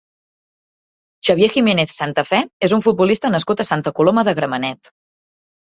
[1.27, 4.95] Xavier Jiménez Santafé és un futbolista nascut a Santa Coloma de Gramenet.